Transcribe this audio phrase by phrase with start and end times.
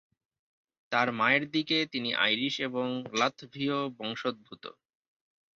[0.91, 2.87] তার মায়ের দিকে, তিনি আইরিশ এবং
[3.19, 4.63] লাত্ভীয় বংশোদ্ভূত।